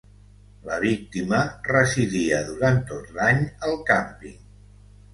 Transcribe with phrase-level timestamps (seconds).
[0.69, 4.39] La víctima residia durant tot l’any al càmping.